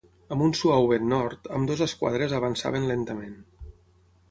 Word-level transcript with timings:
Amb 0.35 0.43
un 0.45 0.53
suau 0.59 0.87
vent 0.91 1.05
nord, 1.11 1.51
ambdues 1.59 1.85
esquadres 1.87 2.35
avançaven 2.41 2.91
lentament. 2.95 3.39